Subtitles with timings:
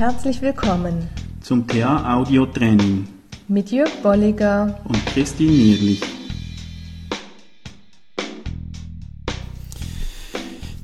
[0.00, 1.10] Herzlich willkommen
[1.42, 3.06] zum TA Audio Training
[3.48, 6.00] mit Jörg Bolliger und Christine Nierlich.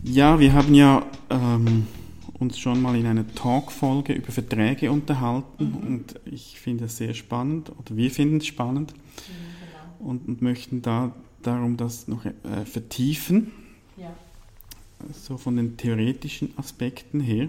[0.05, 1.87] Ja, wir haben ja ähm,
[2.39, 5.87] uns schon mal in einer Talk-Folge über Verträge unterhalten mhm.
[5.87, 8.99] und ich finde es sehr spannend oder wir finden es spannend mhm,
[9.97, 10.11] genau.
[10.11, 12.33] und, und, möchten da darum das noch äh,
[12.67, 13.51] vertiefen.
[13.97, 14.15] Ja.
[15.11, 17.49] So von den theoretischen Aspekten her.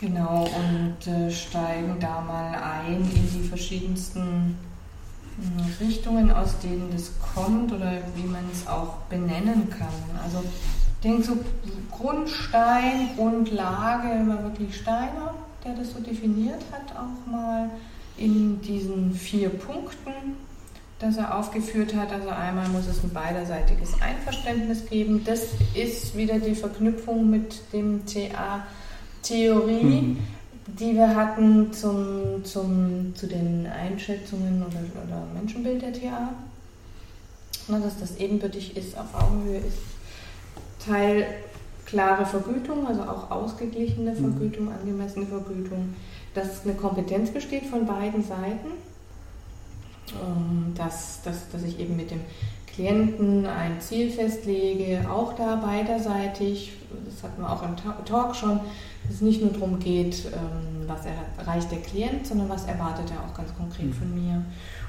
[0.00, 4.56] Genau, und äh, steigen da mal ein in die verschiedensten
[5.38, 9.88] äh, Richtungen, aus denen das kommt oder wie man es auch benennen kann.
[10.24, 11.36] Also ich denke so
[11.90, 15.34] Grundstein, Grundlage war wirklich Steiner,
[15.66, 17.68] der das so definiert hat, auch mal
[18.16, 20.12] in diesen vier Punkten,
[20.98, 22.10] dass er aufgeführt hat.
[22.10, 25.24] Also einmal muss es ein beiderseitiges Einverständnis geben.
[25.26, 28.64] Das ist wieder die Verknüpfung mit dem TA
[29.22, 30.18] Theorie, mhm.
[30.66, 36.30] die wir hatten zum, zum, zu den Einschätzungen oder, oder Menschenbild der TA.
[37.68, 39.78] Na, dass das ebenbürtig ist, auf Augenhöhe ist.
[40.84, 41.26] Teil
[41.86, 44.16] klare Vergütung, also auch ausgeglichene mhm.
[44.16, 44.72] Vergütung, mhm.
[44.72, 45.94] angemessene Vergütung,
[46.34, 48.68] dass eine Kompetenz besteht von beiden Seiten,
[50.12, 52.20] ähm, dass, dass, dass ich eben mit dem
[52.74, 56.72] Klienten ein Ziel festlege, auch da beiderseitig,
[57.04, 58.60] das hatten wir auch im Talk schon,
[59.04, 61.00] dass es nicht nur darum geht, ähm, was
[61.38, 63.92] erreicht der Klient, sondern was erwartet er auch ganz konkret mhm.
[63.92, 64.44] von mir.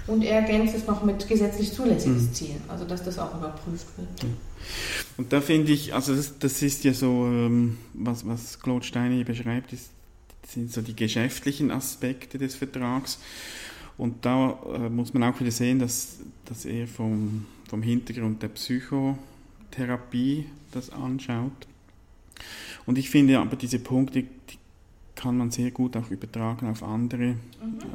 [0.07, 2.33] Und er ergänzt es noch mit gesetzlich zulässiges mhm.
[2.33, 4.31] Ziel, also dass das auch überprüft wird.
[5.17, 9.15] Und da finde ich, also das, das, ist ja so, ähm, was, was Claude Steiner
[9.15, 9.89] hier beschreibt, ist,
[10.47, 13.19] sind so die geschäftlichen Aspekte des Vertrags.
[13.97, 18.49] Und da äh, muss man auch wieder sehen, dass, dass er vom, vom Hintergrund der
[18.49, 21.53] Psychotherapie das anschaut.
[22.85, 24.57] Und ich finde aber diese Punkte, die
[25.15, 27.39] kann man sehr gut auch übertragen auf andere mhm.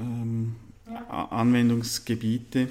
[0.00, 0.56] ähm.
[1.10, 2.68] Anwendungsgebiete.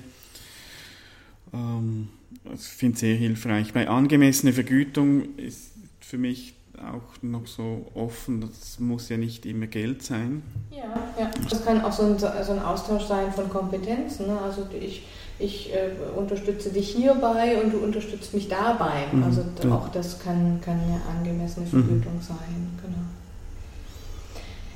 [1.54, 2.08] Ähm,
[2.52, 3.72] ich finde es sehr hilfreich.
[3.72, 9.68] Bei angemessener Vergütung ist für mich auch noch so offen, das muss ja nicht immer
[9.68, 10.42] Geld sein.
[10.72, 10.86] Ja,
[11.20, 11.30] ja.
[11.50, 14.26] das kann auch so ein, so ein Austausch sein von Kompetenzen.
[14.26, 14.40] Ne?
[14.42, 15.04] Also ich,
[15.38, 19.06] ich äh, unterstütze dich hierbei und du unterstützt mich dabei.
[19.12, 19.76] Mhm, also ja.
[19.76, 22.22] auch das kann, kann eine angemessene Vergütung mhm.
[22.22, 22.80] sein.
[22.82, 22.96] Genau.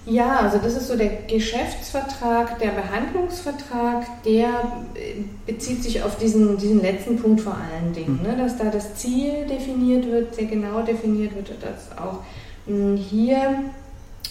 [0.06, 4.48] Ja, also das ist so der Geschäftsvertrag, der Behandlungsvertrag, der
[4.96, 8.28] äh, bezieht sich auf diesen, diesen letzten Punkt vor allen Dingen, mhm.
[8.28, 12.20] ne, dass da das Ziel definiert wird, sehr genau definiert wird, dass auch
[12.66, 13.64] mh, hm, hier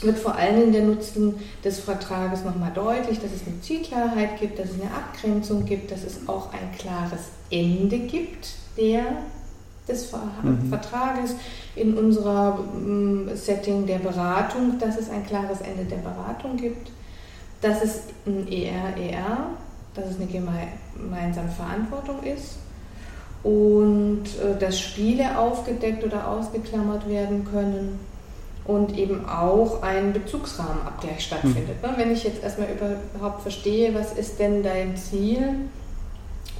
[0.00, 1.34] wird vor allem in der Nutzen
[1.65, 6.04] des Vertrages nochmal deutlich, dass es eine Zielklarheit gibt, dass es eine Abgrenzung gibt, dass
[6.04, 9.04] es auch ein klares Ende gibt der,
[9.88, 10.69] des mhm.
[10.69, 11.34] Vertrages
[11.75, 16.91] in unserer mm, Setting der Beratung, dass es ein klares Ende der Beratung gibt,
[17.60, 19.49] dass es ein ER-ER,
[19.94, 22.59] dass es eine gemeinsame Verantwortung ist
[23.43, 27.99] und äh, dass Spiele aufgedeckt oder ausgeklammert werden können
[28.68, 31.82] und eben auch ein Bezugsrahmenabgleich stattfindet.
[31.82, 31.96] Mhm.
[31.96, 35.54] Wenn ich jetzt erstmal überhaupt verstehe, was ist denn dein Ziel,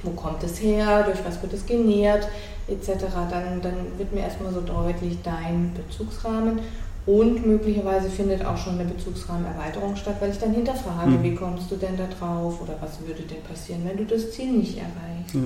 [0.01, 2.27] wo kommt es her, durch was wird es genährt,
[2.67, 6.59] etc., dann, dann wird mir erstmal so deutlich dein Bezugsrahmen
[7.05, 11.23] und möglicherweise findet auch schon eine Bezugsrahmenerweiterung statt, weil ich dann hinterfrage, mhm.
[11.23, 14.51] wie kommst du denn da drauf oder was würde denn passieren, wenn du das Ziel
[14.51, 15.35] nicht erreichst.
[15.35, 15.41] Ja.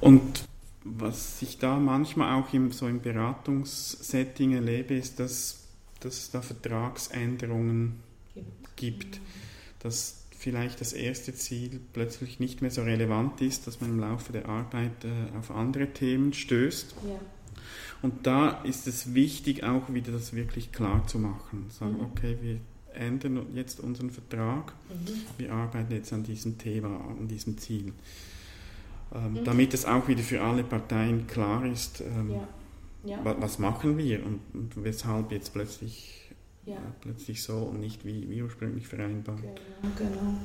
[0.00, 0.42] Und
[0.84, 5.64] was ich da manchmal auch im, so im Beratungssetting erlebe, ist, dass,
[6.00, 8.00] dass es da Vertragsänderungen
[8.34, 8.74] gibt.
[8.76, 9.20] gibt.
[9.80, 14.30] Dass vielleicht das erste Ziel plötzlich nicht mehr so relevant ist, dass man im Laufe
[14.32, 16.94] der Arbeit äh, auf andere Themen stößt.
[17.08, 17.18] Ja.
[18.02, 21.70] Und da ist es wichtig, auch wieder das wirklich klar zu machen.
[21.70, 22.00] Sagen, mhm.
[22.00, 22.60] okay, wir
[22.92, 25.38] ändern jetzt unseren Vertrag, mhm.
[25.38, 27.94] wir arbeiten jetzt an diesem Thema, an diesem Ziel.
[29.14, 29.44] Ähm, mhm.
[29.44, 32.48] Damit es auch wieder für alle Parteien klar ist, ähm, ja.
[33.04, 33.36] Ja.
[33.38, 36.30] was machen wir und, und weshalb jetzt plötzlich,
[36.64, 36.78] ja.
[37.00, 39.40] plötzlich so und nicht wie, wie ursprünglich vereinbart.
[39.42, 40.38] Genau, genau.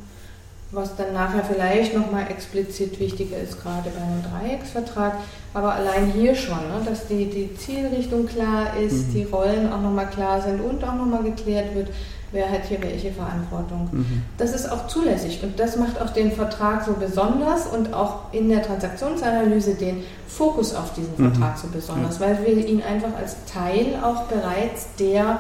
[0.71, 5.13] Was dann nachher vielleicht nochmal explizit wichtiger ist, gerade bei einem Dreiecksvertrag,
[5.54, 9.13] aber allein hier schon, ne, dass die, die Zielrichtung klar ist, mhm.
[9.13, 11.89] die Rollen auch nochmal klar sind und auch nochmal geklärt wird,
[12.31, 13.89] wer hat hier welche Verantwortung.
[13.92, 14.24] Mhm.
[14.38, 18.50] Das ist auch zulässig und das macht auch den Vertrag so besonders und auch in
[18.50, 21.31] der Transaktionsanalyse den Fokus auf diesen mhm.
[21.31, 25.39] Vertrag so besonders, weil wir ihn einfach als Teil auch bereits der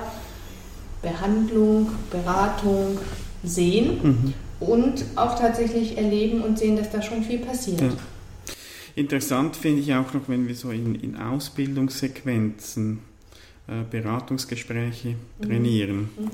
[1.03, 2.97] Behandlung, Beratung
[3.43, 4.33] sehen mhm.
[4.59, 7.81] Und auch tatsächlich erleben und sehen, dass da schon viel passiert.
[7.81, 7.89] Ja.
[8.95, 12.99] Interessant finde ich auch noch, wenn wir so in, in Ausbildungssequenzen
[13.67, 15.45] äh, Beratungsgespräche mhm.
[15.45, 15.97] trainieren.
[15.97, 16.29] Mhm.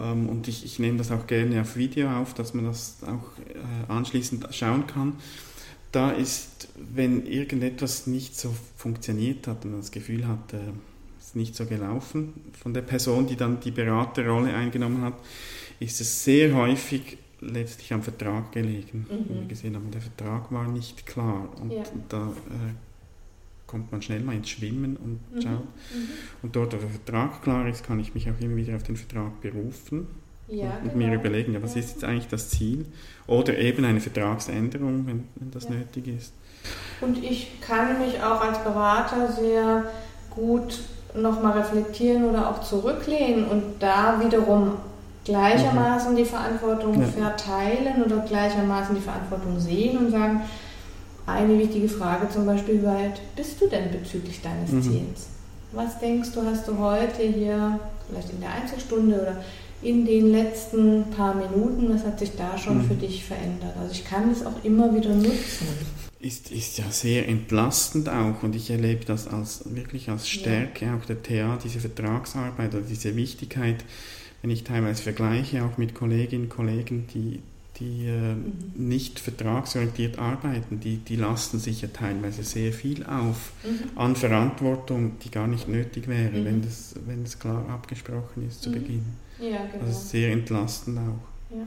[0.00, 3.38] Ähm, und ich, ich, nehme das auch gerne auf Video auf, dass man das auch
[3.38, 5.14] äh, anschließend schauen kann.
[5.92, 10.58] Da ist, wenn irgendetwas nicht so funktioniert hat und man das Gefühl hat, äh,
[11.18, 15.14] es ist nicht so gelaufen von der Person, die dann die Beraterrolle eingenommen hat,
[15.80, 19.06] ist es sehr häufig letztlich am Vertrag gelegen.
[19.08, 19.40] Mhm.
[19.40, 21.82] Wir gesehen haben, der Vertrag war nicht klar und ja.
[22.08, 22.74] da äh,
[23.66, 25.42] kommt man schnell mal ins Schwimmen und mhm.
[25.42, 25.60] schaut.
[25.60, 26.08] Mhm.
[26.42, 28.96] Und dort, wo der Vertrag klar ist, kann ich mich auch immer wieder auf den
[28.96, 30.08] Vertrag berufen
[30.48, 30.96] ja, und, genau.
[30.96, 32.86] mir überlegen, ja, was ist jetzt eigentlich das Ziel?
[33.26, 36.32] Oder eben eine Vertragsänderung, wenn, wenn das nötig ist.
[37.00, 39.84] Und ich kann mich auch als Berater sehr
[40.30, 40.80] gut
[41.14, 44.76] nochmal reflektieren oder auch zurücklehnen und da wiederum
[45.28, 46.16] gleichermaßen mhm.
[46.16, 50.40] die Verantwortung verteilen oder gleichermaßen die Verantwortung sehen und sagen,
[51.26, 54.82] eine wichtige Frage zum Beispiel, wie weit bist du denn bezüglich deines mhm.
[54.82, 55.26] Ziels?
[55.72, 57.78] Was denkst du, hast du heute hier,
[58.08, 59.36] vielleicht in der Einzelstunde oder
[59.82, 62.88] in den letzten paar Minuten, was hat sich da schon mhm.
[62.88, 63.74] für dich verändert?
[63.78, 65.68] Also ich kann es auch immer wieder nutzen.
[66.20, 70.96] Ist, ist ja sehr entlastend auch und ich erlebe das als wirklich als Stärke ja.
[70.96, 73.84] auch der TA, diese Vertragsarbeit oder diese Wichtigkeit,
[74.42, 77.40] wenn ich teilweise vergleiche auch mit Kolleginnen und Kollegen, die
[77.78, 78.88] die äh, mhm.
[78.88, 83.96] nicht vertragsorientiert arbeiten, die, die lasten sich ja teilweise sehr viel auf mhm.
[83.96, 86.44] an Verantwortung, die gar nicht nötig wäre, mhm.
[86.44, 88.74] wenn, das, wenn das klar abgesprochen ist zu mhm.
[88.74, 89.04] Beginn.
[89.38, 89.84] Ja, genau.
[89.84, 91.56] Also sehr entlastend auch.
[91.56, 91.66] Ja.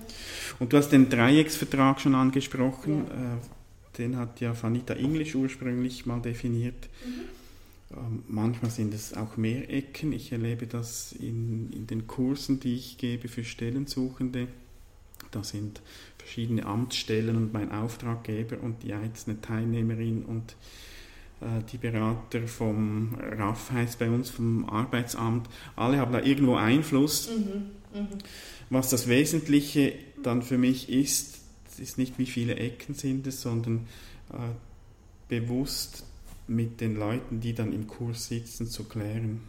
[0.59, 3.15] Und du hast den Dreiecksvertrag schon angesprochen, ja.
[3.15, 6.89] äh, den hat ja Vanita English ursprünglich mal definiert.
[7.05, 7.40] Mhm.
[7.95, 10.13] Ähm, manchmal sind es auch mehr Ecken.
[10.13, 14.47] Ich erlebe das in, in den Kursen, die ich gebe für Stellensuchende
[15.31, 15.81] da sind
[16.17, 20.55] verschiedene Amtsstellen und mein Auftraggeber und die einzelne Teilnehmerin und
[21.41, 27.29] äh, die Berater vom RAF heißt bei uns, vom Arbeitsamt, alle haben da irgendwo Einfluss.
[27.29, 28.07] Mhm, mh.
[28.69, 31.39] Was das Wesentliche dann für mich ist,
[31.77, 33.87] ist nicht, wie viele Ecken sind es, sondern
[34.31, 34.37] äh,
[35.27, 36.05] bewusst
[36.51, 39.41] mit den Leuten, die dann im Kurs sitzen, zu klären,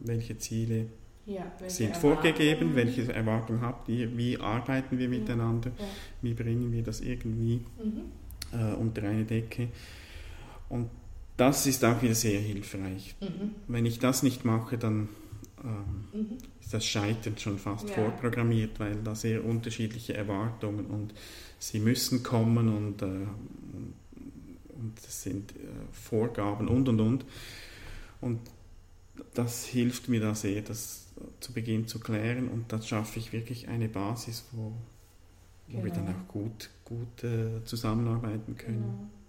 [0.00, 0.86] welche Ziele
[1.26, 5.84] ja, sind vorgegeben, welche Erwartungen habt ihr, wie arbeiten wir miteinander, ja.
[6.22, 8.58] wie bringen wir das irgendwie mhm.
[8.58, 9.68] äh, unter eine Decke.
[10.68, 10.90] Und
[11.36, 13.14] das ist auch wieder sehr hilfreich.
[13.20, 13.54] Mhm.
[13.68, 15.08] Wenn ich das nicht mache, dann
[15.64, 16.38] ähm, mhm.
[16.60, 17.94] ist das Scheitern schon fast ja.
[17.94, 21.14] vorprogrammiert, weil da sehr unterschiedliche Erwartungen und
[21.58, 23.94] sie müssen kommen und, äh, und
[24.94, 25.58] das sind äh,
[25.92, 27.24] Vorgaben und und und.
[28.20, 28.40] Und
[29.34, 31.08] das hilft mir da sehr, das
[31.40, 34.72] zu Beginn zu klären und dann schaffe ich wirklich eine Basis, wo,
[35.68, 35.84] wo genau.
[35.84, 38.82] wir dann auch gut, gut äh, zusammenarbeiten können.
[38.82, 39.19] Genau.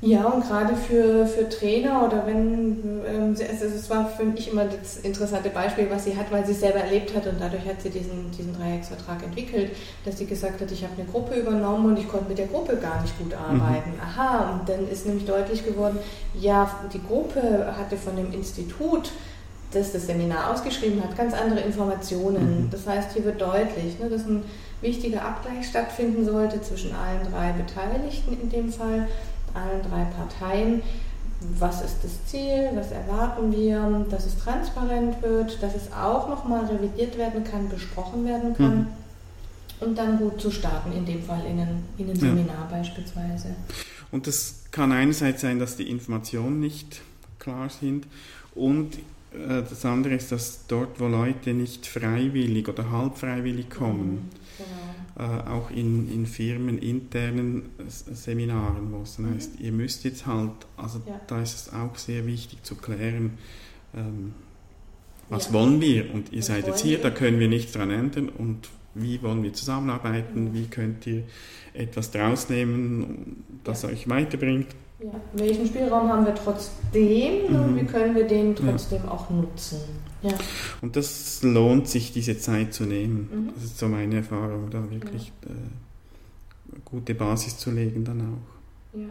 [0.00, 4.66] Ja, und gerade für, für Trainer oder wenn, ähm, also es war für mich immer
[4.66, 7.80] das interessante Beispiel, was sie hat, weil sie es selber erlebt hat und dadurch hat
[7.80, 9.70] sie diesen, diesen Dreiecksvertrag entwickelt,
[10.04, 12.76] dass sie gesagt hat, ich habe eine Gruppe übernommen und ich konnte mit der Gruppe
[12.76, 13.60] gar nicht gut mhm.
[13.60, 13.92] arbeiten.
[13.92, 14.00] Mhm.
[14.02, 15.98] Aha, und dann ist nämlich deutlich geworden,
[16.38, 19.10] ja, die Gruppe hatte von dem Institut
[19.72, 22.64] das das Seminar ausgeschrieben hat, ganz andere Informationen.
[22.64, 22.70] Mhm.
[22.70, 24.44] Das heißt, hier wird deutlich, ne, dass ein
[24.80, 29.08] wichtiger Abgleich stattfinden sollte zwischen allen drei Beteiligten in dem Fall
[29.54, 30.82] allen drei Parteien,
[31.58, 36.64] was ist das Ziel, was erwarten wir, dass es transparent wird, dass es auch nochmal
[36.66, 38.76] revidiert werden kann, besprochen werden kann.
[38.76, 38.86] Mhm.
[39.80, 42.78] Und dann gut zu starten, in dem Fall in einem, in einem Seminar ja.
[42.78, 43.48] beispielsweise.
[44.12, 47.02] Und das kann einerseits sein, dass die Informationen nicht
[47.38, 48.06] klar sind
[48.54, 48.98] und
[49.62, 54.30] das andere ist, dass dort, wo Leute nicht freiwillig oder halb freiwillig kommen, mhm.
[54.58, 54.84] genau
[55.16, 59.34] äh, auch in, in Firmen internen Seminaren, wo es dann mhm.
[59.34, 61.20] heißt, ihr müsst jetzt halt, also ja.
[61.28, 63.38] da ist es auch sehr wichtig zu klären,
[63.94, 64.34] ähm,
[65.28, 65.52] was ja.
[65.52, 67.04] wollen wir und ihr was seid jetzt hier, wir?
[67.04, 70.54] da können wir nichts dran ändern und wie wollen wir zusammenarbeiten, mhm.
[70.54, 71.22] wie könnt ihr
[71.74, 73.90] etwas draus nehmen, das ja.
[73.90, 74.68] euch weiterbringt.
[75.00, 75.10] Ja.
[75.32, 77.56] Welchen Spielraum haben wir trotzdem mhm.
[77.56, 79.80] und wie können wir den trotzdem auch nutzen?
[80.22, 80.32] Ja.
[80.80, 83.28] Und das lohnt sich, diese Zeit zu nehmen.
[83.32, 83.54] Mhm.
[83.54, 85.50] Das ist so meine Erfahrung, da wirklich ja.
[85.50, 88.98] äh, gute Basis zu legen dann auch.
[88.98, 89.06] Ja.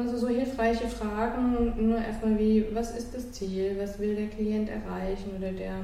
[0.00, 4.68] Also so hilfreiche Fragen, nur erstmal wie, was ist das Ziel, was will der Klient
[4.68, 5.80] erreichen oder der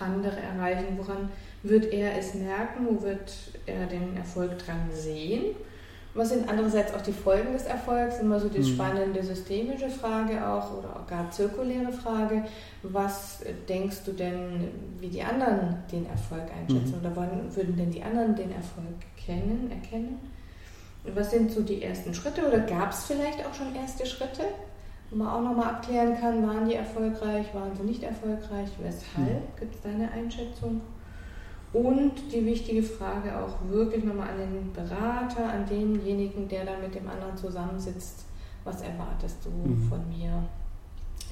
[0.00, 1.28] andere erreichen, woran
[1.62, 3.32] wird er es merken, wo wird
[3.66, 5.54] er den Erfolg dran sehen
[6.18, 8.18] was sind andererseits auch die Folgen des Erfolgs?
[8.18, 8.64] Immer so die mhm.
[8.64, 12.44] spannende systemische Frage auch oder auch gar zirkuläre Frage.
[12.82, 14.68] Was denkst du denn,
[15.00, 16.94] wie die anderen den Erfolg einschätzen?
[16.98, 17.00] Mhm.
[17.00, 20.18] Oder wann würden denn die anderen den Erfolg kennen, erkennen?
[21.14, 24.42] Was sind so die ersten Schritte oder gab es vielleicht auch schon erste Schritte?
[25.10, 29.58] wo man auch nochmal abklären kann, waren die erfolgreich, waren sie nicht erfolgreich, weshalb, mhm.
[29.58, 30.82] gibt es deine Einschätzung?
[31.72, 36.94] Und die wichtige Frage auch wirklich nochmal an den Berater, an denjenigen, der da mit
[36.94, 38.24] dem anderen zusammensitzt,
[38.64, 39.88] was erwartest du mhm.
[39.88, 40.44] von mir?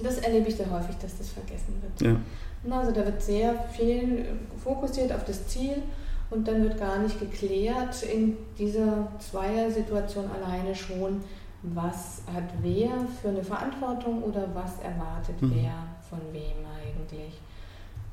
[0.03, 2.01] Das erlebe ich sehr häufig, dass das vergessen wird.
[2.03, 2.77] Ja.
[2.77, 4.27] Also da wird sehr viel
[4.63, 5.83] fokussiert auf das Ziel
[6.31, 11.23] und dann wird gar nicht geklärt in dieser Zweier-Situation alleine schon,
[11.63, 12.91] was hat wer
[13.23, 15.53] für eine Verantwortung oder was erwartet mhm.
[15.55, 15.73] wer
[16.09, 17.41] von wem eigentlich.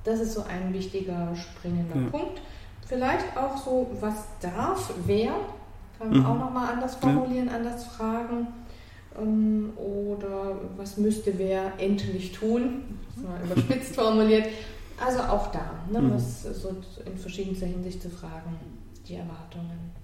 [0.04, 2.10] Das ist so ein wichtiger springender ja.
[2.10, 2.42] Punkt.
[2.86, 5.34] Vielleicht auch so, was darf wer,
[5.98, 6.26] kann man mhm.
[6.26, 7.56] auch nochmal anders formulieren, ja.
[7.56, 8.48] anders fragen.
[9.20, 14.48] Ähm, oder was müsste wer endlich tun, mal überspitzt formuliert.
[15.04, 16.14] Also auch da, ne, mhm.
[16.14, 18.58] was so in verschiedenster Hinsicht zu fragen,
[19.08, 20.03] die Erwartungen.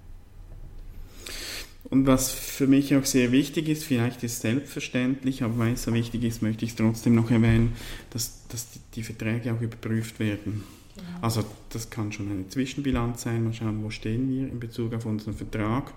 [1.84, 5.84] Und was für mich auch sehr wichtig ist, vielleicht ist es selbstverständlich, aber weil es
[5.84, 7.72] so wichtig ist, möchte ich es trotzdem noch erwähnen,
[8.10, 10.62] dass, dass die, die Verträge auch überprüft werden.
[10.94, 11.08] Genau.
[11.22, 15.06] Also das kann schon eine Zwischenbilanz sein, mal schauen, wo stehen wir in Bezug auf
[15.06, 15.92] unseren Vertrag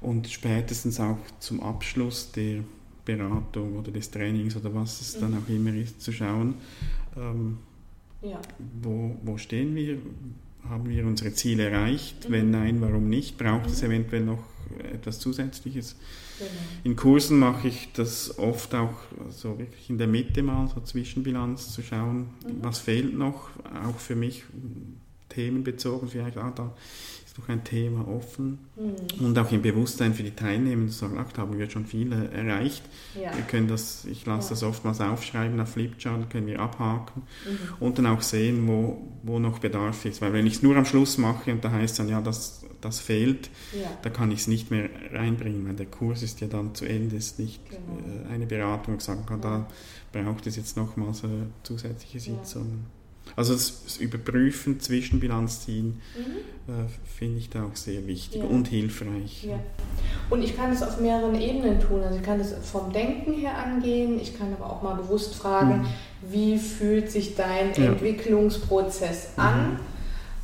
[0.00, 2.62] und spätestens auch zum Abschluss der
[3.04, 5.20] Beratung oder des Trainings oder was es mhm.
[5.20, 6.54] dann auch immer ist, zu schauen,
[7.16, 7.58] ähm,
[8.22, 8.40] ja.
[8.82, 9.98] wo, wo stehen wir,
[10.68, 12.32] haben wir unsere Ziele erreicht, mhm.
[12.32, 13.72] wenn nein, warum nicht, braucht mhm.
[13.72, 14.42] es eventuell noch
[14.92, 15.96] etwas Zusätzliches.
[16.38, 16.50] Genau.
[16.84, 18.94] In Kursen mache ich das oft auch
[19.30, 22.62] so wirklich in der Mitte mal, so Zwischenbilanz zu schauen, mhm.
[22.62, 23.50] was fehlt noch,
[23.84, 24.44] auch für mich
[25.28, 26.74] themenbezogen, vielleicht, ah, da
[27.38, 29.26] noch ein Thema offen mhm.
[29.26, 32.30] und auch im Bewusstsein für die Teilnehmer zu sagen, ach, da haben wir schon viele
[32.30, 32.82] erreicht.
[33.14, 33.34] Ja.
[33.34, 34.50] Wir können das, ich lasse ja.
[34.50, 37.58] das oftmals aufschreiben auf Flipchart, können wir abhaken mhm.
[37.80, 40.20] und dann auch sehen, wo, wo noch Bedarf ist.
[40.20, 43.00] Weil wenn ich es nur am Schluss mache und da heißt dann, ja, das, das
[43.00, 43.88] fehlt, ja.
[44.02, 47.16] da kann ich es nicht mehr reinbringen, weil der Kurs ist ja dann zu Ende,
[47.16, 48.26] ist nicht genau.
[48.28, 49.68] Äh, eine Beratung, sagen kann, da
[50.12, 52.86] braucht es jetzt nochmals eine zusätzliche Sitzung.
[53.36, 56.72] Also das, das Überprüfen, Zwischenbilanz ziehen, mhm.
[56.72, 58.48] äh, finde ich da auch sehr wichtig ja.
[58.48, 59.44] und hilfreich.
[59.44, 59.58] Ja.
[60.30, 62.02] Und ich kann es auf mehreren Ebenen tun.
[62.02, 65.82] Also ich kann es vom Denken her angehen, ich kann aber auch mal bewusst fragen,
[65.82, 65.86] mhm.
[66.30, 67.92] wie fühlt sich dein ja.
[67.92, 69.42] Entwicklungsprozess mhm.
[69.42, 69.80] an?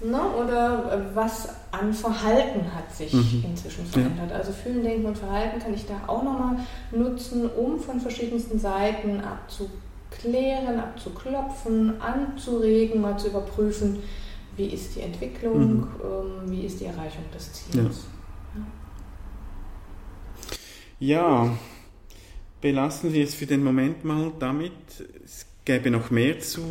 [0.05, 0.21] Ne?
[0.43, 3.45] Oder was an Verhalten hat sich mhm.
[3.49, 4.33] inzwischen verändert.
[4.33, 6.57] Also Fühlen, Denken und Verhalten kann ich da auch nochmal
[6.93, 13.99] nutzen, um von verschiedensten Seiten abzugeben abzuklären, abzuklopfen, anzuregen, mal zu überprüfen,
[14.56, 15.88] wie ist die Entwicklung, mhm.
[16.02, 18.06] ähm, wie ist die Erreichung des Ziels.
[21.00, 21.44] Ja.
[21.47, 21.59] ja,
[22.61, 24.73] belassen wir es für den Moment mal damit.
[25.25, 26.62] Es gäbe noch mehr zu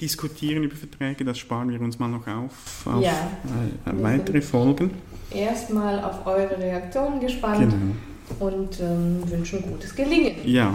[0.00, 3.30] diskutieren über Verträge, das sparen wir uns mal noch auf, auf ja,
[3.84, 4.92] äh, weitere Folgen.
[5.30, 8.46] Erstmal auf eure Reaktionen gespannt genau.
[8.46, 10.36] und ähm, wünschen gutes Gelingen.
[10.44, 10.74] Ja.